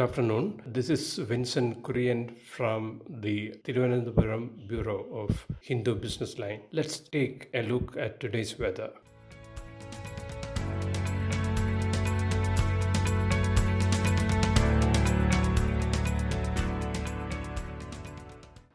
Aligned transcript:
afternoon. 0.00 0.62
This 0.66 0.88
is 0.88 1.18
Vinson 1.18 1.82
Kurian 1.82 2.38
from 2.38 3.02
the 3.08 3.54
Thiruvananthapuram 3.64 4.66
Bureau 4.66 5.06
of 5.12 5.46
Hindu 5.60 5.94
Business 5.96 6.38
Line. 6.38 6.62
Let's 6.72 6.98
take 6.98 7.50
a 7.52 7.62
look 7.62 7.96
at 7.98 8.18
today's 8.18 8.58
weather. 8.58 8.90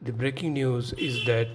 The 0.02 0.12
breaking 0.12 0.54
news 0.54 0.94
is 0.94 1.26
that 1.26 1.48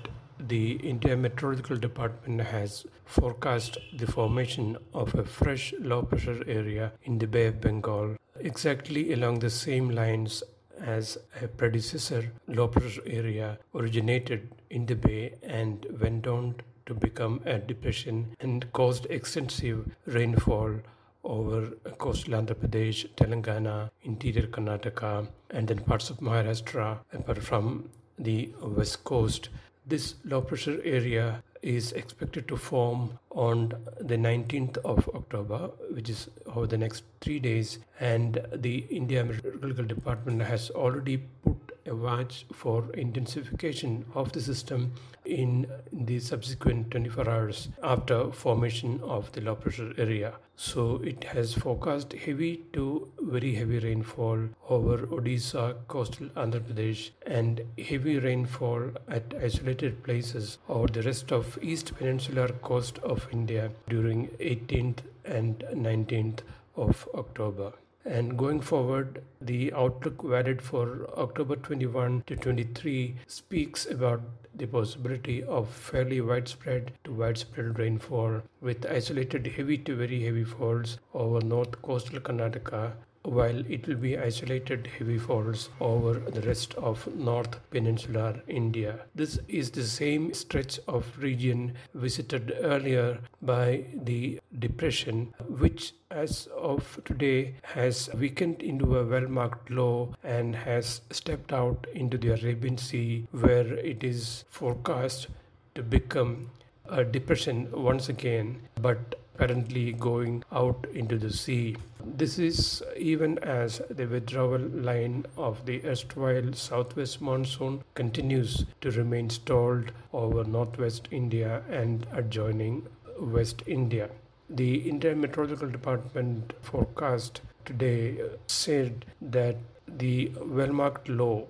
the 0.49 0.73
India 0.73 1.17
Meteorological 1.17 1.77
Department 1.77 2.41
has 2.41 2.87
forecast 3.05 3.79
the 3.97 4.07
formation 4.07 4.77
of 4.95 5.15
a 5.15 5.25
fresh 5.25 5.73
low 5.79 6.03
pressure 6.03 6.43
area 6.49 6.93
in 7.05 7.19
the 7.19 7.27
Bay 7.27 7.47
of 7.47 7.61
Bengal 7.61 8.17
exactly 8.43 9.13
along 9.13 9.39
the 9.41 9.51
same 9.51 9.91
lines 9.91 10.43
as 10.81 11.19
a 11.43 11.49
predecessor 11.49 12.33
pressure 12.73 13.03
area 13.07 13.59
originated 13.75 14.49
in 14.71 14.87
the 14.87 14.95
bay 14.95 15.35
and 15.43 15.87
went 16.01 16.27
on 16.27 16.55
to 16.87 16.95
become 16.95 17.41
a 17.45 17.59
depression 17.59 18.35
and 18.41 18.73
caused 18.73 19.07
extensive 19.07 19.89
rainfall 20.07 20.81
over 21.23 21.69
coastal 21.99 22.35
Andhra 22.35 22.55
Pradesh, 22.55 23.07
Telangana, 23.15 23.91
interior 24.03 24.47
Karnataka, 24.47 25.29
and 25.51 25.69
then 25.69 25.79
parts 25.81 26.09
of 26.11 26.19
Maharashtra, 26.19 26.99
apart 27.13 27.43
from 27.43 27.91
the 28.19 28.51
west 28.63 29.05
coast. 29.05 29.51
This 29.87 30.15
low 30.25 30.41
pressure 30.41 30.81
area 30.85 31.43
is 31.63 31.93
expected 31.93 32.49
to 32.49 32.57
form 32.57 33.19
on 33.31 33.75
the 34.01 34.17
19th 34.17 34.79
of 34.79 35.09
October, 35.15 35.71
which 35.91 36.09
is 36.09 36.29
over 36.47 36.67
the 36.67 36.79
next 36.79 37.05
three 37.21 37.39
days. 37.39 37.79
And 37.99 38.41
the 38.53 38.79
India 38.91 39.25
Meteorological 39.25 39.85
Department 39.85 40.43
has 40.43 40.71
already 40.71 41.19
put 41.45 41.70
watch 41.95 42.47
for 42.53 42.91
intensification 42.95 44.05
of 44.15 44.33
the 44.33 44.41
system 44.41 44.93
in 45.25 45.67
the 45.93 46.19
subsequent 46.19 46.91
24 46.91 47.29
hours 47.29 47.69
after 47.83 48.33
formation 48.33 49.01
of 49.03 49.31
the 49.33 49.41
low 49.41 49.55
pressure 49.55 49.93
area. 49.99 50.35
So 50.57 50.97
it 51.03 51.25
has 51.25 51.55
forecast 51.55 52.13
heavy 52.13 52.65
to 52.73 53.09
very 53.21 53.55
heavy 53.55 53.79
rainfall 53.79 54.49
over 54.69 54.99
Odisha, 55.07 55.77
coastal 55.89 56.29
Andhra 56.31 56.61
Pradesh, 56.61 57.11
and 57.27 57.63
heavy 57.79 58.19
rainfall 58.19 58.91
at 59.09 59.35
isolated 59.43 60.03
places 60.03 60.59
over 60.69 60.89
the 60.89 61.03
rest 61.03 61.33
of 61.33 61.59
East 61.63 61.95
Peninsular 61.97 62.49
coast 62.49 62.99
of 62.99 63.27
India 63.33 63.71
during 63.89 64.29
18th 64.39 64.99
and 65.25 65.65
19th 65.73 66.41
of 66.77 67.09
October. 67.15 67.73
And 68.05 68.37
going 68.37 68.61
forward, 68.61 69.23
the 69.41 69.73
outlook 69.73 70.23
valid 70.23 70.63
for 70.63 71.09
October 71.17 71.57
21 71.57 72.25
to 72.27 72.37
23 72.37 73.17
speaks 73.27 73.87
about 73.87 74.23
the 74.55 74.67
possibility 74.67 75.43
of 75.43 75.69
fairly 75.71 76.21
widespread 76.21 76.93
to 77.05 77.13
widespread 77.13 77.79
rainfall 77.79 78.43
with 78.61 78.85
isolated 78.91 79.47
heavy 79.47 79.79
to 79.79 79.97
very 79.97 80.23
heavy 80.25 80.45
falls 80.45 80.99
over 81.15 81.41
north 81.41 81.81
coastal 81.83 82.21
Karnataka 82.21 82.93
while 83.23 83.59
it 83.69 83.87
will 83.87 83.97
be 83.97 84.17
isolated 84.19 84.89
heavy 84.99 85.19
falls 85.19 85.69
over 85.81 86.15
the 86.15 86.41
rest 86.43 86.75
of 86.75 87.07
North 87.15 87.59
Peninsular 87.71 88.43
India. 88.49 89.01
This 89.15 89.39
is 89.49 89.71
the 89.71 89.85
same 89.85 90.33
stretch 90.33 90.81
of 90.89 91.07
region 91.19 91.75
visited 91.95 92.55
earlier 92.61 93.19
by 93.43 93.85
the 93.95 94.41
depression, 94.59 95.35
which 95.49 95.93
as 96.11 96.49
of 96.57 97.01
today 97.05 97.55
has 97.63 98.09
weakened 98.15 98.63
into 98.63 98.99
a 98.99 99.05
well 99.05 99.29
marked 99.29 99.71
low 99.71 100.15
and 100.25 100.57
has 100.57 101.03
stepped 101.11 101.53
out 101.53 101.87
into 101.95 102.19
the 102.19 102.31
Arabian 102.31 102.79
Sea, 102.79 103.27
where 103.33 103.75
it 103.75 104.03
is 104.03 104.45
forecast 104.49 105.29
to 105.75 105.83
become 105.83 106.51
a 106.89 107.05
depression 107.05 107.69
once 107.73 108.09
again, 108.09 108.61
but 108.81 109.15
currently 109.41 109.93
going 109.93 110.45
out 110.53 110.87
into 110.93 111.17
the 111.17 111.33
sea. 111.33 111.77
This 112.05 112.39
is 112.39 112.83
even 112.97 113.39
as 113.39 113.81
the 113.89 114.07
withdrawal 114.07 114.61
line 114.89 115.25
of 115.39 115.65
the 115.65 115.83
erstwhile 115.85 116.53
southwest 116.53 117.23
monsoon 117.23 117.83
continues 117.95 118.67
to 118.83 118.91
remain 118.91 119.31
stalled 119.31 119.93
over 120.13 120.45
northwest 120.45 121.09
India 121.11 121.63
and 121.71 122.07
adjoining 122.13 122.87
West 123.19 123.63
India. 123.67 124.11
The 124.51 124.75
India 124.89 125.15
Meteorological 125.15 125.71
Department 125.71 126.53
forecast 126.61 127.41
today 127.65 128.21
uh, 128.21 128.37
said 128.47 129.07
that 129.23 129.57
the 129.87 130.33
well 130.59 130.73
marked 130.73 131.09
low 131.09 131.49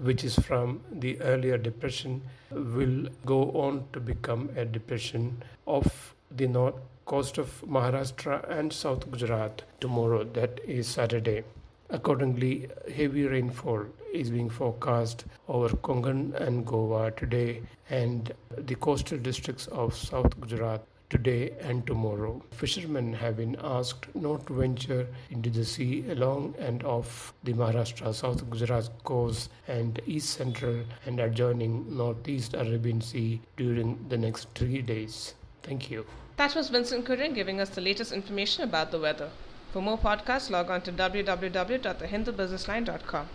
which 0.00 0.24
is 0.24 0.38
from 0.38 0.80
the 0.90 1.20
earlier 1.20 1.58
depression, 1.58 2.22
will 2.50 3.06
go 3.26 3.50
on 3.52 3.84
to 3.92 4.00
become 4.00 4.48
a 4.56 4.64
depression 4.64 5.42
of 5.66 6.14
the 6.36 6.46
north 6.46 6.76
coast 7.04 7.38
of 7.38 7.62
Maharashtra 7.66 8.48
and 8.50 8.72
South 8.72 9.10
Gujarat 9.10 9.62
tomorrow, 9.80 10.24
that 10.24 10.60
is 10.64 10.86
Saturday. 10.88 11.44
Accordingly, 11.90 12.68
heavy 12.94 13.26
rainfall 13.26 13.84
is 14.14 14.30
being 14.30 14.48
forecast 14.48 15.26
over 15.48 15.68
Konkan 15.76 16.34
and 16.40 16.64
Goa 16.64 17.10
today 17.10 17.62
and 17.90 18.32
the 18.56 18.74
coastal 18.76 19.18
districts 19.18 19.66
of 19.66 19.94
South 19.94 20.40
Gujarat 20.40 20.82
today 21.10 21.50
and 21.60 21.86
tomorrow. 21.86 22.42
Fishermen 22.52 23.12
have 23.12 23.36
been 23.36 23.56
asked 23.62 24.06
not 24.14 24.46
to 24.46 24.54
venture 24.54 25.06
into 25.30 25.50
the 25.50 25.66
sea 25.66 26.02
along 26.08 26.54
and 26.58 26.82
off 26.84 27.34
the 27.44 27.52
Maharashtra, 27.52 28.14
South 28.14 28.48
Gujarat 28.48 28.88
coast 29.04 29.50
and 29.68 30.00
east 30.06 30.30
central 30.30 30.82
and 31.04 31.20
adjoining 31.20 31.94
northeast 31.94 32.54
Arabian 32.54 33.02
Sea 33.02 33.38
during 33.58 33.98
the 34.08 34.16
next 34.16 34.48
three 34.54 34.80
days. 34.80 35.34
Thank 35.62 35.90
you. 35.90 36.06
That 36.36 36.54
was 36.54 36.68
Vinson 36.70 37.02
Kurian 37.02 37.34
giving 37.34 37.60
us 37.60 37.70
the 37.70 37.80
latest 37.80 38.12
information 38.12 38.62
about 38.64 38.90
the 38.90 38.98
weather. 38.98 39.30
For 39.72 39.80
more 39.80 39.96
podcasts, 39.98 40.50
log 40.50 40.70
on 40.70 40.82
to 40.82 40.92
www.thehindubusinessline.com. 40.92 43.28